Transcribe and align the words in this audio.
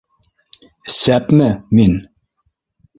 -Сәпме 0.95 1.53
мин?! 1.81 1.97